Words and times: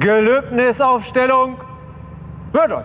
Gelöbnisaufstellung. 0.00 1.56
Hört 2.52 2.72
euch. 2.72 2.84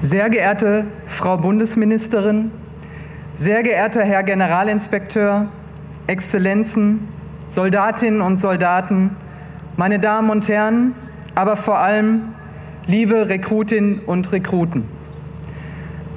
Sehr 0.00 0.30
geehrte 0.30 0.86
Frau 1.06 1.36
Bundesministerin, 1.36 2.50
sehr 3.36 3.62
geehrter 3.62 4.02
Herr 4.04 4.22
Generalinspekteur, 4.22 5.48
Exzellenzen, 6.06 7.06
Soldatinnen 7.50 8.22
und 8.22 8.38
Soldaten, 8.38 9.14
meine 9.78 10.00
Damen 10.00 10.28
und 10.30 10.48
Herren, 10.48 10.92
aber 11.36 11.54
vor 11.54 11.78
allem 11.78 12.34
liebe 12.88 13.28
Rekrutinnen 13.28 14.00
und 14.00 14.32
Rekruten. 14.32 14.82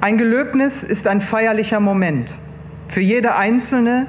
Ein 0.00 0.18
Gelöbnis 0.18 0.82
ist 0.82 1.06
ein 1.06 1.20
feierlicher 1.20 1.78
Moment 1.78 2.40
für 2.88 3.00
jede 3.00 3.36
Einzelne, 3.36 4.08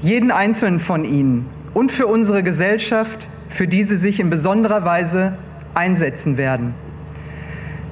jeden 0.00 0.32
Einzelnen 0.32 0.80
von 0.80 1.04
Ihnen 1.04 1.46
und 1.72 1.92
für 1.92 2.08
unsere 2.08 2.42
Gesellschaft, 2.42 3.30
für 3.48 3.68
die 3.68 3.84
Sie 3.84 3.96
sich 3.96 4.18
in 4.18 4.28
besonderer 4.28 4.84
Weise 4.84 5.38
einsetzen 5.74 6.36
werden. 6.36 6.74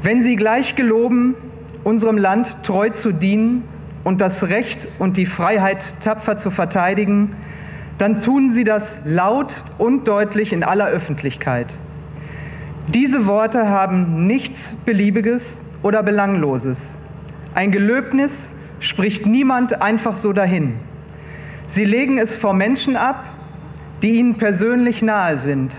Wenn 0.03 0.21
Sie 0.21 0.35
gleich 0.35 0.75
geloben, 0.75 1.37
unserem 1.85 2.19
Land 2.19 2.65
treu 2.65 2.91
zu 2.91 3.13
dienen 3.13 3.63
und 4.03 4.21
das 4.21 4.49
Recht 4.49 4.89
und 4.99 5.17
die 5.17 5.27
Freiheit 5.27 5.95
tapfer 6.01 6.37
zu 6.37 6.51
verteidigen, 6.51 7.37
dann 7.99 8.21
tun 8.21 8.51
Sie 8.51 8.65
das 8.65 9.03
laut 9.05 9.63
und 9.79 10.07
deutlich 10.09 10.53
in 10.53 10.63
aller 10.63 10.87
Öffentlichkeit. 10.87 11.67
Diese 12.89 13.27
Worte 13.27 13.69
haben 13.69 14.27
nichts 14.27 14.75
Beliebiges 14.85 15.61
oder 15.83 16.03
Belangloses. 16.03 16.99
Ein 17.55 17.73
Gelöbnis 17.73 18.53
spricht 18.81 19.27
niemand 19.27 19.81
einfach 19.81 20.17
so 20.17 20.33
dahin. 20.33 20.75
Sie 21.67 21.85
legen 21.85 22.19
es 22.19 22.37
vor 22.37 22.55
Menschen 22.55 22.97
ab, 22.97 23.25
die 24.03 24.19
Ihnen 24.19 24.37
persönlich 24.37 25.03
nahe 25.03 25.39
sind 25.39 25.73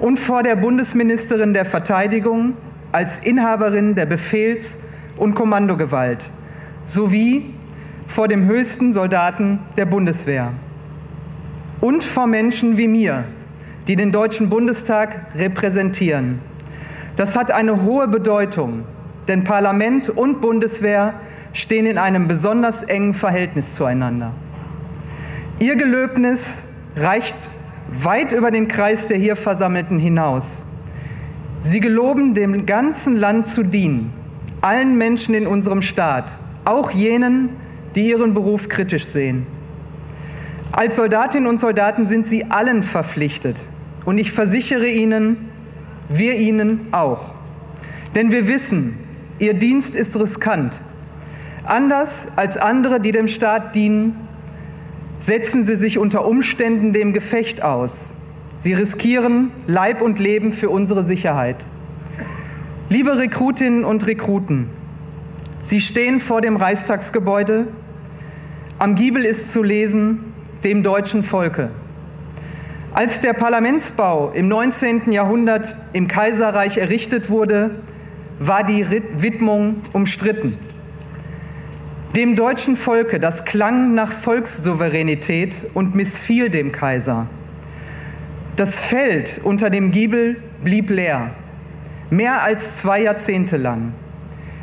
und 0.00 0.18
vor 0.18 0.42
der 0.42 0.56
Bundesministerin 0.56 1.52
der 1.54 1.64
Verteidigung, 1.64 2.54
als 2.90 3.18
Inhaberin 3.18 3.94
der 3.94 4.06
Befehls- 4.06 4.78
und 5.18 5.34
Kommandogewalt 5.34 6.30
sowie 6.84 7.54
vor 8.06 8.28
dem 8.28 8.46
höchsten 8.46 8.94
Soldaten 8.94 9.60
der 9.76 9.84
Bundeswehr 9.84 10.52
und 11.80 12.04
vor 12.04 12.26
Menschen 12.26 12.76
wie 12.76 12.88
mir, 12.88 13.24
die 13.86 13.96
den 13.96 14.12
Deutschen 14.12 14.48
Bundestag 14.48 15.26
repräsentieren. 15.36 16.40
Das 17.16 17.36
hat 17.36 17.50
eine 17.50 17.82
hohe 17.82 18.08
Bedeutung, 18.08 18.84
denn 19.28 19.44
Parlament 19.44 20.08
und 20.08 20.40
Bundeswehr 20.40 21.14
stehen 21.52 21.86
in 21.86 21.98
einem 21.98 22.28
besonders 22.28 22.82
engen 22.82 23.14
Verhältnis 23.14 23.74
zueinander. 23.74 24.32
Ihr 25.58 25.76
Gelöbnis 25.76 26.64
reicht 26.96 27.36
weit 27.88 28.32
über 28.32 28.50
den 28.50 28.68
Kreis 28.68 29.06
der 29.08 29.18
hier 29.18 29.36
Versammelten 29.36 29.98
hinaus. 29.98 30.64
Sie 31.60 31.80
geloben, 31.80 32.34
dem 32.34 32.66
ganzen 32.66 33.16
Land 33.16 33.48
zu 33.48 33.64
dienen, 33.64 34.12
allen 34.60 34.96
Menschen 34.96 35.34
in 35.34 35.46
unserem 35.46 35.82
Staat, 35.82 36.30
auch 36.64 36.90
jenen, 36.90 37.48
die 37.96 38.08
ihren 38.08 38.34
Beruf 38.34 38.68
kritisch 38.68 39.06
sehen. 39.06 39.46
Als 40.72 40.96
Soldatinnen 40.96 41.48
und 41.48 41.58
Soldaten 41.58 42.04
sind 42.04 42.26
sie 42.26 42.50
allen 42.50 42.82
verpflichtet. 42.82 43.56
Und 44.04 44.18
ich 44.18 44.32
versichere 44.32 44.86
Ihnen, 44.86 45.48
wir 46.08 46.36
Ihnen 46.36 46.88
auch. 46.92 47.34
Denn 48.14 48.32
wir 48.32 48.48
wissen, 48.48 48.96
Ihr 49.38 49.54
Dienst 49.54 49.94
ist 49.96 50.18
riskant. 50.18 50.82
Anders 51.64 52.28
als 52.36 52.56
andere, 52.56 53.00
die 53.00 53.12
dem 53.12 53.28
Staat 53.28 53.74
dienen, 53.74 54.16
setzen 55.20 55.66
Sie 55.66 55.76
sich 55.76 55.98
unter 55.98 56.26
Umständen 56.26 56.92
dem 56.92 57.12
Gefecht 57.12 57.62
aus. 57.62 58.14
Sie 58.58 58.72
riskieren 58.72 59.50
Leib 59.66 60.00
und 60.00 60.18
Leben 60.18 60.52
für 60.52 60.70
unsere 60.70 61.04
Sicherheit. 61.04 61.64
Liebe 62.88 63.18
Rekrutinnen 63.18 63.84
und 63.84 64.06
Rekruten, 64.06 64.68
Sie 65.62 65.80
stehen 65.80 66.20
vor 66.20 66.40
dem 66.40 66.56
Reichstagsgebäude. 66.56 67.66
Am 68.78 68.94
Giebel 68.94 69.24
ist 69.24 69.52
zu 69.52 69.62
lesen, 69.62 70.27
dem 70.64 70.82
deutschen 70.82 71.22
Volke. 71.22 71.70
Als 72.94 73.20
der 73.20 73.32
Parlamentsbau 73.32 74.32
im 74.32 74.48
19. 74.48 75.12
Jahrhundert 75.12 75.78
im 75.92 76.08
Kaiserreich 76.08 76.78
errichtet 76.78 77.30
wurde, 77.30 77.70
war 78.38 78.64
die 78.64 78.86
Widmung 78.90 79.76
umstritten. 79.92 80.56
Dem 82.16 82.34
deutschen 82.34 82.76
Volke, 82.76 83.20
das 83.20 83.44
klang 83.44 83.94
nach 83.94 84.10
Volkssouveränität 84.10 85.66
und 85.74 85.94
missfiel 85.94 86.48
dem 86.48 86.72
Kaiser. 86.72 87.26
Das 88.56 88.80
Feld 88.80 89.40
unter 89.44 89.70
dem 89.70 89.90
Giebel 89.90 90.36
blieb 90.64 90.90
leer, 90.90 91.30
mehr 92.10 92.42
als 92.42 92.78
zwei 92.78 93.02
Jahrzehnte 93.02 93.56
lang. 93.56 93.92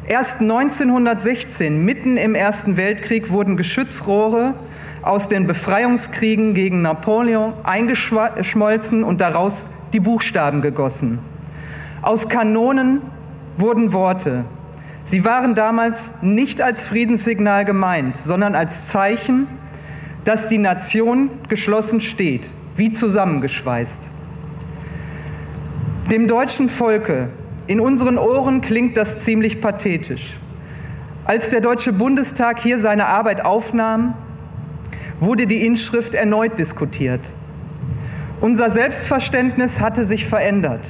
Erst 0.08 0.42
1916, 0.42 1.84
mitten 1.84 2.18
im 2.18 2.36
Ersten 2.36 2.78
Weltkrieg, 2.78 3.30
wurden 3.30 3.56
Geschützrohre 3.58 4.56
aus 5.06 5.28
den 5.28 5.46
Befreiungskriegen 5.46 6.56
gegen 6.56 6.82
Napoleon 6.82 7.54
eingeschmolzen 7.64 9.04
und 9.04 9.22
daraus 9.22 9.68
die 9.94 10.00
Buchstaben 10.00 10.62
gegossen. 10.62 11.20
Aus 12.02 12.28
Kanonen 12.28 13.02
wurden 13.58 13.94
Worte. 13.94 14.46
Sie 15.06 15.24
waren 15.24 15.54
damals 15.54 16.14
nicht 16.22 16.60
als 16.60 16.88
Friedenssignal 16.88 17.66
gemeint, 17.66 18.18
sondern 18.18 18.56
als 18.56 18.90
Zeichen, 18.90 19.48
dass 20.24 20.48
die 20.48 20.58
Nation 20.58 21.30
geschlossen 21.50 22.02
steht 22.02 22.50
wie 22.76 22.90
zusammengeschweißt. 22.92 24.10
Dem 26.12 26.28
deutschen 26.28 26.68
Volke, 26.68 27.30
in 27.68 27.80
unseren 27.80 28.18
Ohren 28.18 28.62
klingt 28.62 28.98
das 28.98 29.20
ziemlich 29.20 29.62
pathetisch. 29.62 30.38
Als 31.26 31.50
der 31.50 31.62
Deutsche 31.62 31.94
Bundestag 31.94 32.60
hier 32.60 32.80
seine 32.80 33.06
Arbeit 33.06 33.46
aufnahm, 33.46 34.16
wurde 35.20 35.48
die 35.48 35.66
Inschrift 35.66 36.14
erneut 36.14 36.60
diskutiert. 36.60 37.22
Unser 38.42 38.70
Selbstverständnis 38.70 39.82
hatte 39.82 40.06
sich 40.06 40.26
verändert. 40.26 40.82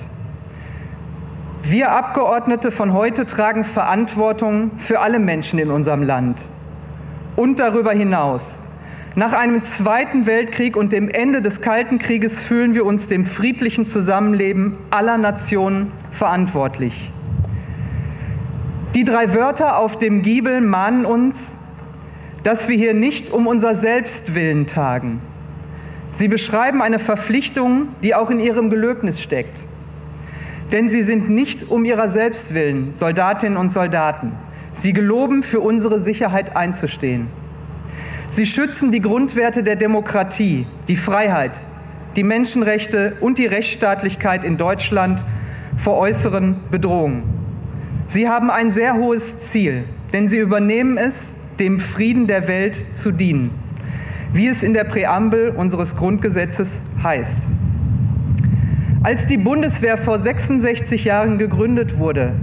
Wir 1.64 1.92
Abgeordnete 1.92 2.72
von 2.72 2.94
heute 2.94 3.26
tragen 3.26 3.64
Verantwortung 3.64 4.72
für 4.78 5.00
alle 5.00 5.20
Menschen 5.20 5.58
in 5.60 5.72
unserem 5.72 6.04
Land 6.04 6.42
und 7.36 7.60
darüber 7.60 7.92
hinaus. 7.92 8.62
Nach 9.16 9.34
einem 9.34 9.64
Zweiten 9.64 10.26
Weltkrieg 10.26 10.76
und 10.76 10.92
dem 10.92 11.08
Ende 11.08 11.42
des 11.42 11.62
Kalten 11.62 12.00
Krieges 12.00 12.44
fühlen 12.44 12.74
wir 12.74 12.86
uns 12.86 13.08
dem 13.08 13.26
friedlichen 13.26 13.86
Zusammenleben 13.86 14.78
aller 14.90 15.18
Nationen 15.18 15.92
verantwortlich. 16.12 17.12
Die 18.94 19.06
drei 19.06 19.34
Wörter 19.34 19.78
auf 19.78 19.98
dem 19.98 20.22
Giebel 20.22 20.62
mahnen 20.62 21.06
uns, 21.06 21.58
dass 22.46 22.70
wir 22.70 22.78
hier 22.78 22.94
nicht 22.94 23.34
um 23.34 23.48
unser 23.48 23.74
Selbstwillen 23.74 24.68
tagen. 24.68 25.20
Sie 26.12 26.28
beschreiben 26.28 26.84
eine 26.84 27.00
Verpflichtung, 27.00 27.88
die 28.04 28.14
auch 28.14 28.30
in 28.30 28.40
ihrem 28.40 28.70
Gelöbnis 28.70 29.20
steckt. 29.20 29.66
Denn 30.72 30.88
sie 30.88 31.02
sind 31.04 31.28
nicht 31.28 31.72
um 31.72 31.86
ihrer 31.86 32.08
Selbstwillen 32.08 32.94
Soldatinnen 32.94 33.58
und 33.58 33.72
Soldaten. 33.72 34.32
Sie 34.74 34.94
geloben, 34.94 35.42
für 35.42 35.60
unsere 35.60 36.00
Sicherheit 36.00 36.56
einzustehen. 36.56 37.26
Sie 38.30 38.46
schützen 38.46 38.92
die 38.92 39.02
Grundwerte 39.02 39.64
der 39.64 39.76
Demokratie, 39.76 40.68
die 40.88 40.98
Freiheit, 40.98 41.58
die 42.16 42.24
Menschenrechte 42.24 43.18
und 43.22 43.40
die 43.40 43.48
Rechtsstaatlichkeit 43.48 44.44
in 44.44 44.58
Deutschland 44.58 45.26
vor 45.78 45.98
äußeren 45.98 46.58
Bedrohungen. 46.70 47.24
Sie 48.08 48.30
haben 48.30 48.52
ein 48.52 48.70
sehr 48.70 48.94
hohes 48.94 49.40
Ziel, 49.40 49.86
denn 50.14 50.28
sie 50.28 50.38
übernehmen 50.38 51.00
es, 51.00 51.34
dem 51.60 51.80
Frieden 51.80 52.28
der 52.28 52.48
Welt 52.48 52.86
zu 52.94 53.12
dienen, 53.12 53.52
wie 54.34 54.48
es 54.48 54.64
in 54.64 54.74
der 54.74 54.84
Präambel 54.84 55.50
unseres 55.50 55.96
Grundgesetzes 55.96 56.84
heißt. 57.04 57.40
Als 59.04 59.26
die 59.28 59.38
Bundeswehr 59.38 59.98
vor 59.98 60.20
66 60.20 61.06
Jahren 61.06 61.38
gegründet 61.38 62.00
wurde, 62.00 62.34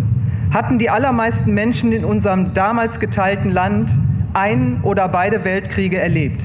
hatten 0.52 0.78
die 0.78 0.90
allermeisten 0.90 1.54
Menschen 1.54 1.92
in 1.92 2.04
unserem 2.04 2.54
damals 2.54 3.00
geteilten 3.00 3.50
Land 3.50 3.90
ein 4.32 4.80
oder 4.82 5.08
beide 5.08 5.44
Weltkriege 5.44 5.98
erlebt. 5.98 6.42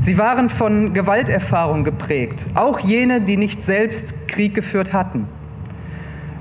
Sie 0.00 0.18
waren 0.18 0.48
von 0.48 0.94
Gewalterfahrung 0.94 1.84
geprägt, 1.84 2.46
auch 2.54 2.78
jene, 2.80 3.20
die 3.20 3.36
nicht 3.36 3.62
selbst 3.62 4.28
Krieg 4.28 4.54
geführt 4.54 4.92
hatten. 4.92 5.26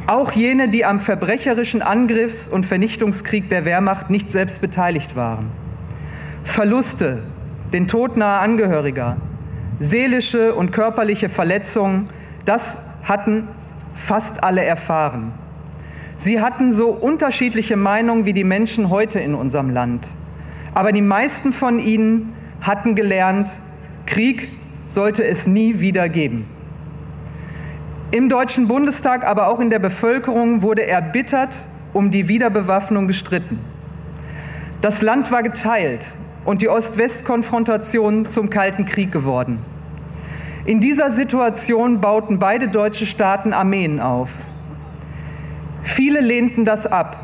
Auch 0.08 0.32
jene, 0.34 0.70
die 0.70 0.86
am 0.86 1.00
verbrecherischen 1.00 1.82
Angriffs- 1.82 2.48
und 2.48 2.64
Vernichtungskrieg 2.64 3.50
der 3.50 3.66
Wehrmacht 3.66 4.12
nicht 4.12 4.32
selbst 4.32 4.62
beteiligt 4.62 5.16
waren. 5.16 5.48
Verluste, 6.44 7.24
den 7.74 7.88
Tod 7.88 8.16
naher 8.16 8.42
Angehöriger, 8.42 9.18
seelische 9.80 10.54
und 10.54 10.72
körperliche 10.72 11.28
Verletzungen, 11.28 12.08
das 12.46 12.78
hatten 13.04 13.48
fast 13.96 14.44
alle 14.44 14.64
erfahren. 14.64 15.32
Sie 16.18 16.40
hatten 16.40 16.72
so 16.72 16.90
unterschiedliche 16.90 17.76
Meinungen 17.76 18.26
wie 18.26 18.34
die 18.34 18.44
Menschen 18.44 18.92
heute 18.92 19.20
in 19.20 19.34
unserem 19.34 19.72
Land. 19.72 20.08
Aber 20.76 20.92
die 20.92 21.02
meisten 21.02 21.52
von 21.52 21.80
ihnen 21.80 22.32
hatten 22.62 22.94
gelernt, 22.94 23.50
Krieg 24.06 24.52
sollte 24.86 25.26
es 25.26 25.48
nie 25.48 25.80
wieder 25.80 26.10
geben. 26.10 26.46
Im 28.16 28.30
Deutschen 28.30 28.70
Bundestag, 28.70 29.28
aber 29.28 29.50
auch 29.50 29.60
in 29.60 29.70
der 29.70 29.80
Bevölkerung 29.80 30.62
wurde 30.62 30.88
erbittert 30.88 31.68
um 31.92 32.12
die 32.12 32.30
Wiederbewaffnung 32.30 33.10
gestritten. 33.10 33.60
Das 34.80 35.02
Land 35.02 35.34
war 35.34 35.44
geteilt 35.44 36.16
und 36.46 36.62
die 36.62 36.70
Ost-West-Konfrontation 36.70 38.26
zum 38.26 38.50
Kalten 38.50 38.86
Krieg 38.86 39.12
geworden. 39.12 39.60
In 40.64 40.80
dieser 40.80 41.12
Situation 41.12 42.00
bauten 42.00 42.40
beide 42.40 42.70
deutsche 42.70 43.06
Staaten 43.06 43.52
Armeen 43.52 44.00
auf. 44.00 44.30
Viele 45.84 46.22
lehnten 46.22 46.64
das 46.64 46.88
ab. 46.88 47.18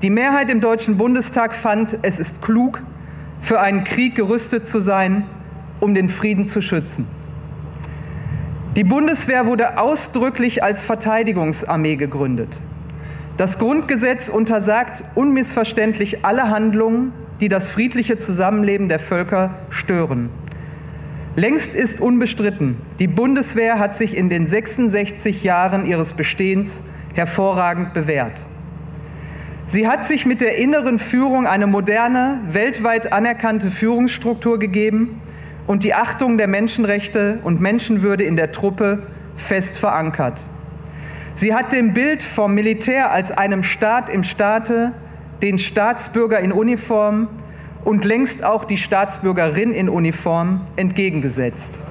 Die 0.00 0.08
Mehrheit 0.08 0.48
im 0.48 0.62
Deutschen 0.62 0.96
Bundestag 0.96 1.54
fand, 1.54 1.98
es 2.00 2.18
ist 2.18 2.40
klug, 2.40 2.80
für 3.42 3.60
einen 3.60 3.84
Krieg 3.84 4.14
gerüstet 4.14 4.66
zu 4.66 4.80
sein, 4.80 5.26
um 5.80 5.94
den 5.94 6.08
Frieden 6.08 6.46
zu 6.46 6.62
schützen. 6.62 7.17
Die 8.78 8.84
Bundeswehr 8.84 9.46
wurde 9.46 9.76
ausdrücklich 9.76 10.62
als 10.62 10.84
Verteidigungsarmee 10.84 11.96
gegründet. 11.96 12.58
Das 13.36 13.58
Grundgesetz 13.58 14.28
untersagt 14.28 15.02
unmissverständlich 15.16 16.24
alle 16.24 16.48
Handlungen, 16.48 17.12
die 17.40 17.48
das 17.48 17.70
friedliche 17.70 18.18
Zusammenleben 18.18 18.88
der 18.88 19.00
Völker 19.00 19.50
stören. 19.68 20.30
Längst 21.34 21.74
ist 21.74 22.00
unbestritten, 22.00 22.76
die 23.00 23.08
Bundeswehr 23.08 23.80
hat 23.80 23.96
sich 23.96 24.16
in 24.16 24.30
den 24.30 24.46
66 24.46 25.42
Jahren 25.42 25.84
ihres 25.84 26.12
Bestehens 26.12 26.84
hervorragend 27.14 27.94
bewährt. 27.94 28.46
Sie 29.66 29.88
hat 29.88 30.04
sich 30.04 30.24
mit 30.24 30.40
der 30.40 30.54
inneren 30.54 31.00
Führung 31.00 31.48
eine 31.48 31.66
moderne, 31.66 32.38
weltweit 32.46 33.12
anerkannte 33.12 33.72
Führungsstruktur 33.72 34.60
gegeben 34.60 35.20
und 35.68 35.84
die 35.84 35.94
Achtung 35.94 36.38
der 36.38 36.48
Menschenrechte 36.48 37.38
und 37.44 37.60
Menschenwürde 37.60 38.24
in 38.24 38.36
der 38.36 38.50
Truppe 38.50 39.02
fest 39.36 39.78
verankert. 39.78 40.40
Sie 41.34 41.54
hat 41.54 41.72
dem 41.72 41.94
Bild 41.94 42.24
vom 42.24 42.54
Militär 42.54 43.12
als 43.12 43.30
einem 43.30 43.62
Staat 43.62 44.08
im 44.08 44.24
Staate 44.24 44.92
den 45.42 45.58
Staatsbürger 45.58 46.40
in 46.40 46.52
Uniform 46.52 47.28
und 47.84 48.04
längst 48.04 48.44
auch 48.44 48.64
die 48.64 48.78
Staatsbürgerin 48.78 49.72
in 49.72 49.88
Uniform 49.88 50.62
entgegengesetzt. 50.74 51.82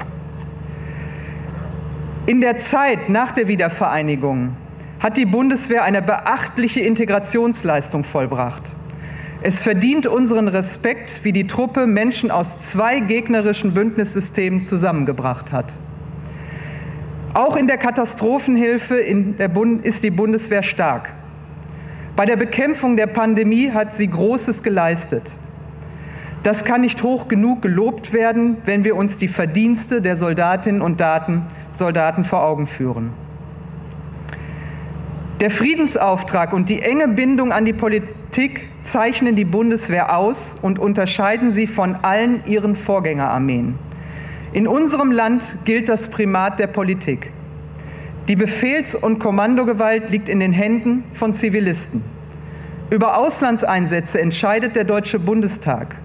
In 2.25 2.41
der 2.41 2.57
Zeit 2.57 3.09
nach 3.09 3.31
der 3.31 3.47
Wiedervereinigung 3.47 4.53
hat 4.99 5.15
die 5.17 5.25
Bundeswehr 5.25 5.83
eine 5.83 6.01
beachtliche 6.01 6.81
Integrationsleistung 6.81 8.03
vollbracht. 8.03 8.63
Es 9.41 9.61
verdient 9.61 10.07
unseren 10.07 10.47
Respekt, 10.47 11.23
wie 11.23 11.31
die 11.31 11.45
Truppe 11.45 11.85
Menschen 11.85 12.31
aus 12.31 12.59
zwei 12.59 12.99
gegnerischen 12.99 13.73
Bündnissystemen 13.73 14.63
zusammengebracht 14.63 15.51
hat. 15.51 15.73
Auch 17.33 17.55
in 17.55 17.67
der 17.67 17.77
Katastrophenhilfe 17.77 18.95
in 18.95 19.37
der 19.37 19.51
ist 19.83 20.03
die 20.03 20.09
Bundeswehr 20.09 20.63
stark. 20.63 21.13
Bei 22.15 22.25
der 22.25 22.35
Bekämpfung 22.35 22.97
der 22.97 23.05
Pandemie 23.05 23.69
hat 23.71 23.93
sie 23.93 24.07
Großes 24.07 24.63
geleistet. 24.63 25.23
Das 26.41 26.65
kann 26.65 26.81
nicht 26.81 27.03
hoch 27.03 27.27
genug 27.27 27.61
gelobt 27.61 28.13
werden, 28.13 28.57
wenn 28.65 28.83
wir 28.83 28.95
uns 28.95 29.17
die 29.17 29.27
Verdienste 29.27 30.01
der 30.01 30.17
Soldatinnen 30.17 30.81
und 30.81 30.99
Daten, 30.99 31.43
Soldaten 31.73 32.23
vor 32.23 32.43
Augen 32.43 32.65
führen. 32.65 33.11
Der 35.39 35.51
Friedensauftrag 35.51 36.51
und 36.51 36.67
die 36.67 36.81
enge 36.81 37.07
Bindung 37.09 37.51
an 37.51 37.63
die 37.63 37.73
Politik 37.73 38.69
zeichnen 38.81 39.35
die 39.35 39.45
Bundeswehr 39.45 40.17
aus 40.17 40.55
und 40.63 40.79
unterscheiden 40.79 41.51
sie 41.51 41.67
von 41.67 41.95
allen 42.01 42.43
ihren 42.47 42.75
Vorgängerarmeen. 42.75 43.75
In 44.53 44.67
unserem 44.67 45.11
Land 45.11 45.57
gilt 45.63 45.89
das 45.89 46.09
Primat 46.09 46.59
der 46.59 46.65
Politik. 46.65 47.31
Die 48.27 48.35
Befehls- 48.35 48.95
und 48.95 49.19
Kommandogewalt 49.19 50.09
liegt 50.09 50.27
in 50.27 50.39
den 50.39 50.53
Händen 50.53 51.03
von 51.13 51.33
Zivilisten. 51.33 52.01
Über 52.89 53.17
Auslandseinsätze 53.17 54.19
entscheidet 54.19 54.75
der 54.75 54.85
Deutsche 54.85 55.19
Bundestag. 55.19 55.97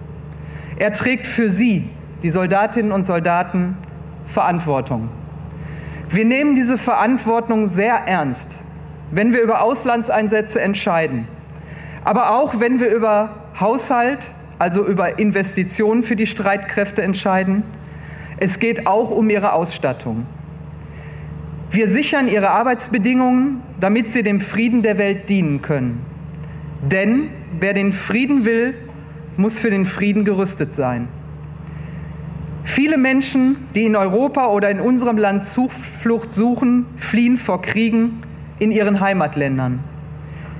Er 0.76 0.92
trägt 0.92 1.26
für 1.26 1.48
Sie, 1.48 1.88
die 2.22 2.30
Soldatinnen 2.30 2.92
und 2.92 3.06
Soldaten, 3.06 3.76
Verantwortung. 4.26 5.08
Wir 6.10 6.26
nehmen 6.26 6.54
diese 6.54 6.76
Verantwortung 6.76 7.66
sehr 7.66 7.94
ernst, 7.94 8.64
wenn 9.12 9.32
wir 9.32 9.42
über 9.42 9.62
Auslandseinsätze 9.62 10.60
entscheiden, 10.60 11.28
aber 12.04 12.32
auch 12.32 12.58
wenn 12.58 12.80
wir 12.80 12.92
über 12.92 13.30
Haushalt, 13.60 14.34
also 14.58 14.84
über 14.84 15.20
Investitionen 15.20 16.02
für 16.02 16.16
die 16.16 16.26
Streitkräfte 16.26 17.02
entscheiden 17.02 17.62
es 18.42 18.58
geht 18.58 18.88
auch 18.88 19.12
um 19.12 19.30
ihre 19.30 19.52
Ausstattung. 19.52 20.26
Wir 21.70 21.88
sichern 21.88 22.26
ihre 22.26 22.50
Arbeitsbedingungen, 22.50 23.62
damit 23.78 24.10
sie 24.10 24.24
dem 24.24 24.40
Frieden 24.40 24.82
der 24.82 24.98
Welt 24.98 25.28
dienen 25.28 25.62
können. 25.62 26.00
Denn 26.82 27.28
wer 27.60 27.72
den 27.72 27.92
Frieden 27.92 28.44
will, 28.44 28.74
muss 29.36 29.60
für 29.60 29.70
den 29.70 29.86
Frieden 29.86 30.24
gerüstet 30.24 30.74
sein. 30.74 31.06
Viele 32.64 32.98
Menschen, 32.98 33.68
die 33.76 33.84
in 33.84 33.94
Europa 33.94 34.46
oder 34.46 34.70
in 34.70 34.80
unserem 34.80 35.18
Land 35.18 35.44
Zuflucht 35.44 36.32
suchen, 36.32 36.86
fliehen 36.96 37.36
vor 37.36 37.62
Kriegen 37.62 38.16
in 38.62 38.70
ihren 38.70 39.00
Heimatländern. 39.00 39.80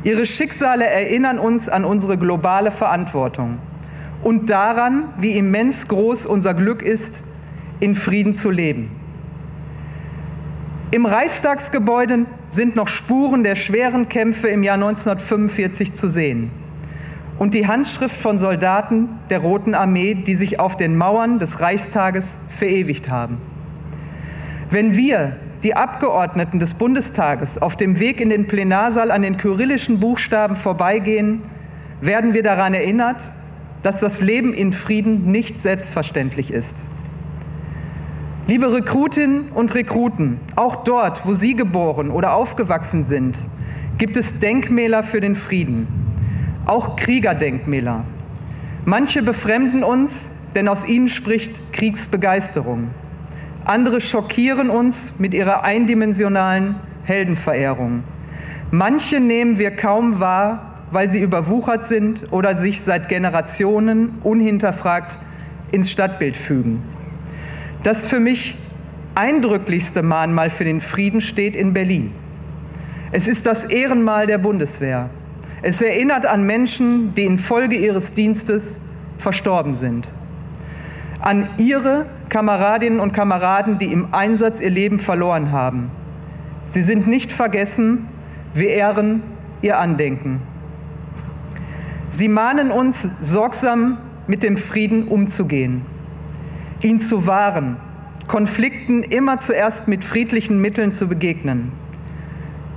Ihre 0.02 0.26
Schicksale 0.26 0.84
erinnern 0.84 1.38
uns 1.38 1.69
an 1.69 1.84
unsere 1.84 2.19
globale 2.19 2.72
Verantwortung 2.72 3.58
und 4.25 4.50
daran, 4.50 5.04
wie 5.19 5.38
immens 5.38 5.87
groß 5.87 6.26
unser 6.26 6.54
Glück 6.54 6.82
ist, 6.82 7.22
in 7.78 7.94
Frieden 7.94 8.34
zu 8.34 8.50
leben. 8.50 8.90
Im 10.90 11.06
Reichstagsgebäude 11.06 12.26
sind 12.50 12.75
noch 12.75 12.88
Spuren 12.88 13.44
der 13.44 13.54
schweren 13.54 14.08
Kämpfe 14.08 14.48
im 14.48 14.64
Jahr 14.64 14.75
1945 14.75 15.94
zu 15.94 16.08
sehen 16.08 16.50
und 17.38 17.55
die 17.55 17.69
Handschrift 17.69 18.16
von 18.16 18.37
Soldaten 18.37 19.10
der 19.31 19.38
Roten 19.38 19.76
Armee, 19.76 20.14
die 20.14 20.34
sich 20.34 20.58
auf 20.58 20.76
den 20.76 20.96
Mauern 20.96 21.38
des 21.38 21.60
Reichstages 21.60 22.40
verewigt 22.48 23.08
haben. 23.08 23.38
Wenn 24.70 24.96
wir, 24.96 25.37
die 25.62 25.76
Abgeordneten 25.76 26.59
des 26.59 26.75
Bundestages, 26.75 27.61
auf 27.61 27.76
dem 27.76 28.00
Weg 28.00 28.20
in 28.20 28.31
den 28.31 28.46
Plenarsaal 28.46 29.10
an 29.10 29.22
den 29.22 29.36
kyrillischen 29.36 30.01
Buchstaben 30.01 30.56
vorbeigehen, 30.56 31.43
werden 32.01 32.34
wir 32.34 32.43
daran 32.43 32.75
erinnert, 32.75 33.32
dass 33.82 34.01
das 34.01 34.20
Leben 34.20 34.53
in 34.53 34.72
Frieden 34.72 35.31
nicht 35.31 35.60
selbstverständlich 35.60 36.53
ist. 36.53 36.84
Liebe 38.48 38.72
Rekrutinnen 38.72 39.51
und 39.55 39.75
Rekruten, 39.75 40.39
auch 40.56 40.82
dort, 40.82 41.27
wo 41.27 41.34
Sie 41.34 41.55
geboren 41.55 42.10
oder 42.10 42.34
aufgewachsen 42.34 43.05
sind, 43.05 43.39
gibt 43.98 44.17
es 44.17 44.41
Denkmäler 44.41 45.05
für 45.05 45.20
den 45.20 45.36
Frieden, 45.36 45.86
auch 46.67 46.96
Kriegerdenkmäler. 46.96 48.05
Manche 48.84 49.22
befremden 49.22 49.84
uns, 49.84 50.32
denn 50.56 50.69
aus 50.69 50.84
ihnen 50.84 51.06
spricht 51.06 51.72
Kriegsbegeisterung. 51.72 52.89
Andere 53.64 54.00
schockieren 54.00 54.70
uns 54.70 55.14
mit 55.19 55.34
ihrer 55.34 55.62
eindimensionalen 55.62 56.76
Heldenverehrung. 57.04 58.02
Manche 58.70 59.20
nehmen 59.20 59.58
wir 59.58 59.70
kaum 59.70 60.19
wahr, 60.19 60.76
weil 60.90 61.10
sie 61.10 61.20
überwuchert 61.20 61.86
sind 61.86 62.32
oder 62.32 62.56
sich 62.56 62.82
seit 62.82 63.08
Generationen 63.08 64.19
unhinterfragt 64.22 65.19
ins 65.70 65.90
Stadtbild 65.90 66.36
fügen. 66.36 66.82
Das 67.82 68.06
für 68.06 68.20
mich 68.20 68.56
eindrücklichste 69.14 70.02
Mahnmal 70.02 70.50
für 70.50 70.64
den 70.64 70.81
Frieden 70.81 71.20
steht 71.20 71.56
in 71.56 71.72
Berlin. 71.72 72.12
Es 73.10 73.28
ist 73.28 73.46
das 73.46 73.64
Ehrenmal 73.64 74.26
der 74.26 74.38
Bundeswehr. 74.38 75.10
Es 75.62 75.81
erinnert 75.81 76.26
an 76.26 76.44
Menschen, 76.44 77.14
die 77.14 77.24
infolge 77.24 77.76
ihres 77.76 78.12
Dienstes 78.14 78.81
verstorben 79.19 79.74
sind. 79.74 80.08
An 81.22 81.48
ihre 81.56 82.06
Kameradinnen 82.29 83.00
und 83.00 83.12
Kameraden, 83.12 83.79
die 83.79 83.93
im 83.93 84.12
Einsatz 84.12 84.60
ihr 84.60 84.70
Leben 84.70 85.00
verloren 85.00 85.52
haben. 85.52 85.91
Sie 86.67 86.82
sind 86.82 87.06
nicht 87.06 87.32
vergessen, 87.32 88.06
wir 88.55 88.69
ehren 88.69 89.22
ihr 89.62 89.79
Andenken. 89.79 90.41
Sie 92.10 92.29
mahnen 92.29 92.70
uns, 92.70 93.08
sorgsam 93.20 93.98
mit 94.26 94.43
dem 94.43 94.56
Frieden 94.56 95.08
umzugehen 95.08 95.82
ihn 96.84 97.00
zu 97.00 97.26
wahren, 97.26 97.76
Konflikten 98.26 99.02
immer 99.02 99.38
zuerst 99.38 99.88
mit 99.88 100.05
friedlichen 100.05 100.60
Mitteln 100.60 100.93
zu 100.93 101.08
begegnen. 101.08 101.72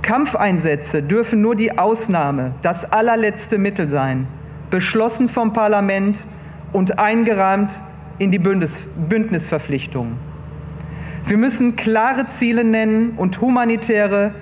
Kampfeinsätze 0.02 1.02
dürfen 1.02 1.40
nur 1.40 1.56
die 1.56 1.78
Ausnahme, 1.78 2.52
das 2.62 2.92
allerletzte 2.92 3.58
Mittel 3.58 3.88
sein, 3.88 4.26
beschlossen 4.70 5.28
vom 5.28 5.52
Parlament 5.52 6.18
und 6.72 6.98
eingerahmt 6.98 7.72
in 8.18 8.30
die 8.30 8.38
Bündnis 8.38 8.88
Bündnisverpflichtung. 9.08 10.12
Wir 11.26 11.36
müssen 11.36 11.76
klare 11.76 12.26
Ziele 12.28 12.64
nennen 12.64 13.14
und 13.16 13.40
humanitäre, 13.40 14.34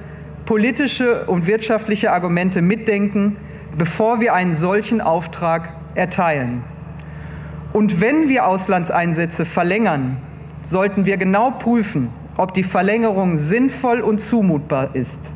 politische 0.45 1.25
und 1.25 1.47
wirtschaftliche 1.47 2.13
Argumente 2.13 2.61
mitdenken, 2.61 3.37
bevor 3.79 4.21
wir 4.21 4.35
einen 4.35 4.55
solchen 4.55 5.01
Auftrag 5.01 5.71
erteilen. 5.95 6.63
Und 7.73 8.01
wenn 8.01 8.29
wir 8.29 8.47
Auslandseinsätze 8.47 9.45
verlängern, 9.45 10.19
sollten 10.63 11.07
wir 11.07 11.17
genau 11.17 11.51
prüfen, 11.51 12.09
ob 12.37 12.55
die 12.55 12.63
Verlängerung 12.63 13.37
sinnvoll 13.37 14.01
und 14.01 14.21
zumutbar 14.21 14.95
ist. 14.95 15.33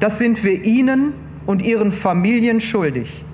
Das 0.00 0.18
sind 0.18 0.42
wir 0.44 0.64
Ihnen 0.64 1.12
und 1.46 1.62
Ihren 1.62 1.92
Familien 1.92 2.60
schuldig. 2.60 3.24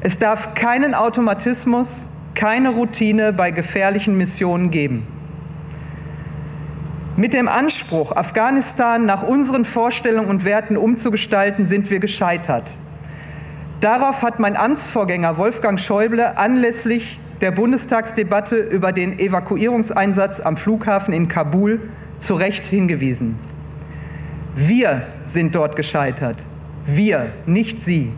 Es 0.00 0.18
darf 0.18 0.54
keinen 0.54 0.94
Automatismus, 0.94 2.08
keine 2.34 2.70
Routine 2.70 3.32
bei 3.32 3.50
gefährlichen 3.50 4.16
Missionen 4.16 4.70
geben. 4.70 5.06
Mit 7.16 7.34
dem 7.34 7.46
Anspruch, 7.46 8.16
Afghanistan 8.16 9.04
nach 9.04 9.22
unseren 9.22 9.64
Vorstellungen 9.64 10.28
und 10.28 10.44
Werten 10.44 10.76
umzugestalten, 10.76 11.66
sind 11.66 11.90
wir 11.90 11.98
gescheitert. 11.98 12.70
Darauf 13.80 14.22
hat 14.22 14.40
mein 14.40 14.56
Amtsvorgänger 14.56 15.36
Wolfgang 15.36 15.78
Schäuble 15.78 16.38
anlässlich 16.38 17.18
der 17.42 17.50
Bundestagsdebatte 17.50 18.56
über 18.56 18.92
den 18.92 19.18
Evakuierungseinsatz 19.18 20.40
am 20.40 20.56
Flughafen 20.56 21.12
in 21.12 21.28
Kabul 21.28 21.80
zu 22.16 22.34
Recht 22.34 22.64
hingewiesen. 22.64 23.36
Wir 24.54 25.02
sind 25.26 25.54
dort 25.54 25.76
gescheitert. 25.76 26.46
Wir, 26.86 27.26
nicht 27.46 27.82
Sie. 27.82 28.12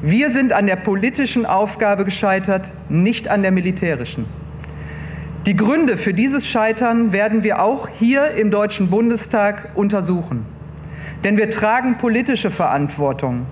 Wir 0.00 0.30
sind 0.30 0.52
an 0.52 0.68
der 0.68 0.76
politischen 0.76 1.44
Aufgabe 1.44 2.04
gescheitert, 2.04 2.72
nicht 2.88 3.26
an 3.26 3.42
der 3.42 3.50
militärischen. 3.50 4.26
Die 5.44 5.56
Gründe 5.56 5.96
für 5.96 6.14
dieses 6.14 6.46
Scheitern 6.46 7.12
werden 7.12 7.42
wir 7.42 7.60
auch 7.60 7.88
hier 7.88 8.30
im 8.32 8.52
Deutschen 8.52 8.90
Bundestag 8.90 9.70
untersuchen. 9.74 10.46
Denn 11.24 11.36
wir 11.36 11.50
tragen 11.50 11.96
politische 11.96 12.50
Verantwortung. 12.50 13.46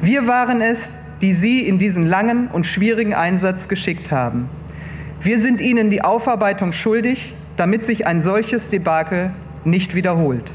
Wir 0.00 0.28
waren 0.28 0.60
es, 0.60 0.98
die 1.20 1.34
Sie 1.34 1.66
in 1.66 1.80
diesen 1.80 2.06
langen 2.06 2.46
und 2.46 2.64
schwierigen 2.64 3.14
Einsatz 3.14 3.66
geschickt 3.66 4.12
haben. 4.12 4.48
Wir 5.20 5.40
sind 5.40 5.60
Ihnen 5.60 5.90
die 5.90 6.02
Aufarbeitung 6.02 6.70
schuldig, 6.70 7.34
damit 7.56 7.82
sich 7.82 8.06
ein 8.06 8.20
solches 8.20 8.70
Debakel 8.70 9.32
nicht 9.64 9.96
wiederholt. 9.96 10.52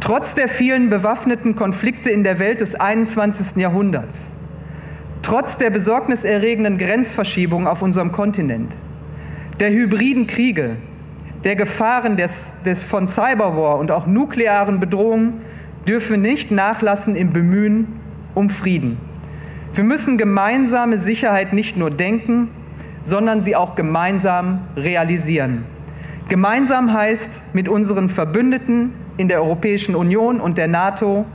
Trotz 0.00 0.34
der 0.34 0.48
vielen 0.48 0.88
bewaffneten 0.88 1.54
Konflikte 1.56 2.10
in 2.10 2.24
der 2.24 2.38
Welt 2.38 2.62
des 2.62 2.74
21. 2.74 3.56
Jahrhunderts, 3.56 4.32
trotz 5.22 5.58
der 5.58 5.70
besorgniserregenden 5.70 6.78
Grenzverschiebung 6.78 7.68
auf 7.68 7.82
unserem 7.82 8.10
Kontinent, 8.10 8.74
der 9.60 9.70
hybriden 9.70 10.26
Kriege, 10.26 10.76
der 11.44 11.54
Gefahren 11.54 12.16
des, 12.16 12.56
des 12.64 12.82
von 12.82 13.06
Cyberwar 13.06 13.78
und 13.78 13.90
auch 13.90 14.06
nuklearen 14.06 14.80
Bedrohungen 14.80 15.42
dürfen 15.86 16.22
nicht 16.22 16.50
nachlassen 16.50 17.14
im 17.14 17.32
Bemühen 17.32 17.86
um 18.34 18.50
Frieden. 18.50 18.98
Wir 19.74 19.84
müssen 19.84 20.18
gemeinsame 20.18 20.98
Sicherheit 20.98 21.52
nicht 21.52 21.76
nur 21.76 21.90
denken, 21.90 22.48
sondern 23.02 23.40
sie 23.40 23.54
auch 23.54 23.74
gemeinsam 23.74 24.60
realisieren. 24.76 25.64
Gemeinsam 26.28 26.92
heißt 26.92 27.54
mit 27.54 27.68
unseren 27.68 28.08
Verbündeten 28.08 28.92
in 29.20 29.28
der 29.28 29.42
Europäischen 29.42 29.94
Union 29.94 30.40
und 30.40 30.58
der 30.58 30.66
NATO, 30.66 31.26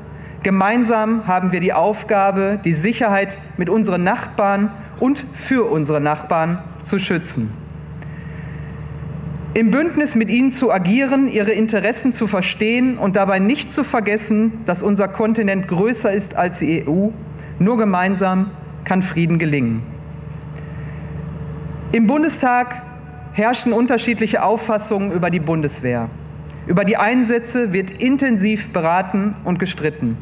gemeinsam 0.43 1.27
haben 1.27 1.51
wir 1.51 1.59
die 1.59 1.73
Aufgabe, 1.73 2.59
die 2.65 2.73
Sicherheit 2.73 3.37
mit 3.57 3.69
unseren 3.69 4.03
Nachbarn 4.03 4.71
und 4.99 5.25
für 5.33 5.69
unsere 5.69 6.01
Nachbarn 6.01 6.59
zu 6.81 6.99
schützen 6.99 7.51
im 9.55 9.71
Bündnis 9.71 10.15
mit 10.15 10.29
ihnen 10.29 10.51
zu 10.51 10.69
agieren, 10.69 11.31
ihre 11.31 11.53
Interessen 11.53 12.11
zu 12.11 12.27
verstehen 12.27 12.97
und 12.97 13.15
dabei 13.15 13.39
nicht 13.39 13.71
zu 13.71 13.85
vergessen, 13.85 14.51
dass 14.65 14.83
unser 14.83 15.07
Kontinent 15.07 15.69
größer 15.69 16.11
ist 16.11 16.35
als 16.35 16.59
die 16.59 16.85
EU. 16.85 17.07
Nur 17.57 17.77
gemeinsam 17.77 18.51
kann 18.83 19.01
Frieden 19.01 19.39
gelingen. 19.39 19.81
Im 21.93 22.05
Bundestag 22.05 22.83
herrschen 23.31 23.71
unterschiedliche 23.71 24.43
Auffassungen 24.43 25.13
über 25.13 25.29
die 25.29 25.39
Bundeswehr. 25.39 26.09
Über 26.67 26.83
die 26.83 26.97
Einsätze 26.97 27.73
wird 27.73 27.91
intensiv 27.91 28.69
beraten 28.73 29.35
und 29.43 29.59
gestritten. 29.59 30.17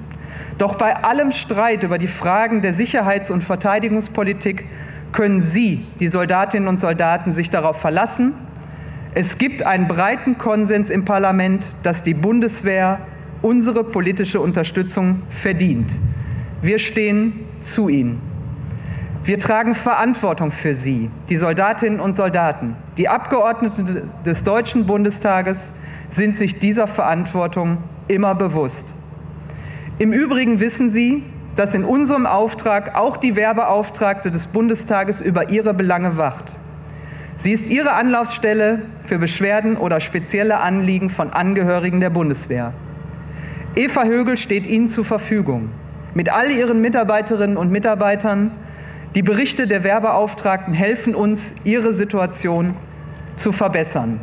Doch 0.58 0.76
bei 0.76 0.96
allem 1.04 1.32
Streit 1.32 1.84
über 1.84 1.98
die 1.98 2.08
Fragen 2.08 2.62
der 2.62 2.74
Sicherheits- 2.74 3.32
und 3.32 3.44
Verteidigungspolitik 3.44 4.66
können 5.12 5.42
Sie, 5.42 5.86
die 6.00 6.08
Soldatinnen 6.08 6.68
und 6.68 6.80
Soldaten, 6.80 7.34
sich 7.34 7.50
darauf 7.50 7.80
verlassen, 7.80 8.34
es 9.16 9.38
gibt 9.38 9.64
einen 9.64 9.88
breiten 9.88 10.40
Konsens 10.40 10.90
im 10.90 11.06
Parlament, 11.06 11.76
dass 11.84 12.02
die 12.02 12.16
Bundeswehr 12.16 13.00
unsere 13.44 13.84
politische 13.84 14.40
Unterstützung 14.42 15.22
verdient. 15.30 16.00
Wir 16.64 16.80
stehen 16.80 17.42
zu 17.60 17.90
ihnen. 17.90 18.20
Wir 19.24 19.40
tragen 19.40 19.76
Verantwortung 19.76 20.50
für 20.50 20.74
sie, 20.74 21.12
die 21.30 21.38
Soldatinnen 21.38 22.00
und 22.00 22.16
Soldaten. 22.16 22.76
Die 22.98 23.08
Abgeordneten 23.08 24.02
des 24.26 24.44
Deutschen 24.44 24.88
Bundestages 24.88 25.74
sind 26.14 26.36
sich 26.36 26.60
dieser 26.60 26.88
Verantwortung 26.88 27.78
immer 28.08 28.36
bewusst. 28.36 28.94
Im 30.00 30.12
Übrigen 30.12 30.60
wissen 30.60 30.90
Sie, 30.90 31.24
dass 31.56 31.76
in 31.76 31.84
unserem 31.84 32.26
Auftrag 32.26 32.96
auch 32.96 33.18
die 33.18 33.36
Werbeauftragte 33.36 34.32
des 34.32 34.48
Bundestages 34.48 35.22
über 35.22 35.50
ihre 35.50 35.74
Belange 35.74 36.18
wacht. 36.18 36.58
Sie 37.36 37.52
ist 37.52 37.70
Ihre 37.70 37.94
Anlaufstelle 37.94 38.84
für 39.06 39.18
Beschwerden 39.18 39.76
oder 39.76 40.00
spezielle 40.00 40.60
Anliegen 40.60 41.10
von 41.10 41.32
Angehörigen 41.32 42.00
der 42.00 42.12
Bundeswehr. 42.12 42.74
Eva 43.76 44.04
Högel 44.04 44.38
steht 44.38 44.68
Ihnen 44.68 44.88
zur 44.88 45.04
Verfügung. 45.04 45.70
Mit 46.14 46.32
all 46.32 46.52
ihren 46.52 46.80
Mitarbeiterinnen 46.82 47.58
und 47.58 47.72
Mitarbeitern. 47.72 48.52
Die 49.16 49.24
Berichte 49.24 49.68
der 49.68 49.84
Werbeauftragten 49.84 50.74
helfen 50.74 51.16
uns, 51.16 51.56
ihre 51.64 51.94
Situation 51.94 52.76
zu 53.36 53.52
verbessern. 53.52 54.20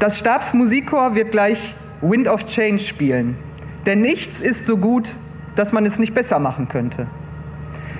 Das 0.00 0.18
Stabsmusikchor 0.18 1.14
wird 1.14 1.30
gleich 1.30 1.74
Wind 2.00 2.26
of 2.26 2.46
Change 2.46 2.78
spielen. 2.78 3.36
Denn 3.84 4.00
nichts 4.00 4.40
ist 4.40 4.64
so 4.64 4.78
gut, 4.78 5.10
dass 5.56 5.72
man 5.74 5.84
es 5.84 5.98
nicht 5.98 6.14
besser 6.14 6.38
machen 6.38 6.70
könnte. 6.70 7.06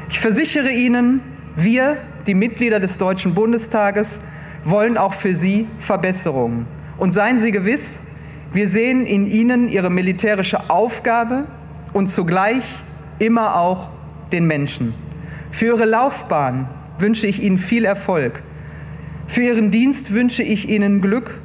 Ich 0.08 0.18
versichere 0.18 0.70
Ihnen, 0.70 1.20
wir 1.56 1.98
die 2.26 2.32
Mitglieder 2.32 2.80
des 2.80 2.96
Deutschen 2.96 3.34
Bundestages 3.34 4.22
wollen 4.64 4.96
auch 4.96 5.12
für 5.12 5.34
Sie 5.34 5.68
Verbesserungen. 5.78 6.66
Und 6.96 7.12
seien 7.12 7.38
Sie 7.38 7.52
gewiss, 7.52 8.04
wir 8.54 8.70
sehen 8.70 9.04
in 9.04 9.26
Ihnen 9.26 9.68
Ihre 9.68 9.90
militärische 9.90 10.70
Aufgabe 10.70 11.44
und 11.92 12.08
zugleich 12.08 12.64
immer 13.18 13.56
auch 13.56 13.90
den 14.32 14.46
Menschen. 14.46 14.94
Für 15.50 15.66
Ihre 15.66 15.84
Laufbahn 15.84 16.66
wünsche 16.98 17.26
ich 17.26 17.42
Ihnen 17.42 17.58
viel 17.58 17.84
Erfolg. 17.84 18.42
Für 19.26 19.42
Ihren 19.42 19.70
Dienst 19.70 20.14
wünsche 20.14 20.42
ich 20.42 20.66
Ihnen 20.70 21.02
Glück 21.02 21.42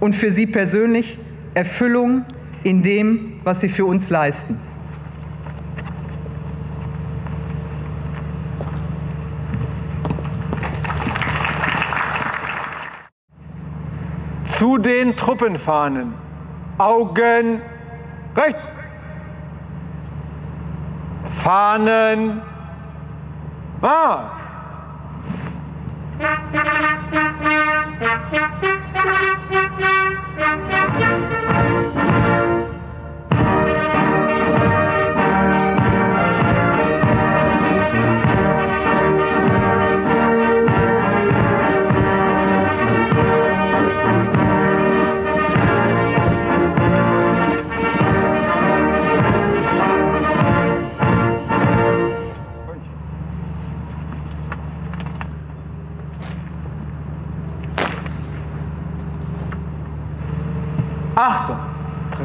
und 0.00 0.14
für 0.14 0.30
Sie 0.30 0.46
persönlich 0.46 1.18
Erfüllung 1.54 2.24
in 2.64 2.82
dem, 2.82 3.40
was 3.44 3.60
Sie 3.60 3.68
für 3.68 3.84
uns 3.86 4.10
leisten. 4.10 4.58
zu 14.58 14.78
den 14.78 15.14
Truppenfahnen. 15.14 16.14
Augen 16.78 17.60
rechts. 18.34 18.72
Fahnen 21.42 22.40
Marsch. 23.82 24.36
Achtung, 29.08 31.45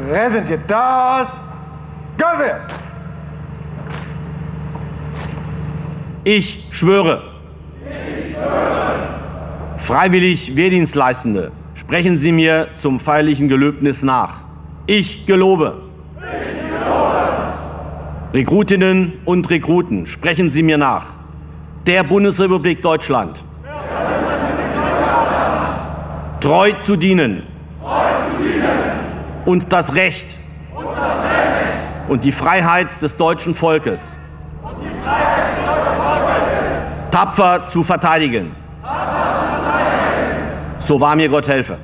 präsentiert 0.08 0.60
das 0.66 1.44
Gewehr. 2.16 2.60
Ich 6.24 6.66
schwöre. 6.70 7.22
Ich 7.80 8.34
schwöre. 8.34 8.82
Freiwillig 9.78 10.54
Wehrdienstleistende, 10.54 11.50
sprechen 11.74 12.16
Sie 12.16 12.30
mir 12.30 12.68
zum 12.78 13.00
feierlichen 13.00 13.48
Gelöbnis 13.48 14.02
nach. 14.02 14.42
Ich 14.86 15.26
gelobe. 15.26 15.82
Ich 16.16 16.22
gelobe. 16.22 17.52
Rekrutinnen 18.32 19.12
und 19.24 19.50
Rekruten, 19.50 20.06
sprechen 20.06 20.50
Sie 20.50 20.62
mir 20.62 20.78
nach. 20.78 21.06
Der 21.86 22.04
Bundesrepublik 22.04 22.80
Deutschland. 22.80 23.42
Treu 26.40 26.72
zu 26.82 26.96
dienen. 26.96 27.51
Und 29.44 29.72
das 29.72 29.94
Recht. 29.94 30.36
Und 32.08 32.24
die 32.24 32.32
Freiheit 32.32 32.88
des 33.00 33.16
deutschen 33.16 33.54
Volkes. 33.54 34.18
Tapfer 37.10 37.66
zu 37.66 37.82
verteidigen. 37.82 38.54
So 40.78 41.00
wahr 41.00 41.14
mir 41.14 41.28
Gott 41.28 41.46
helfe. 41.48 41.78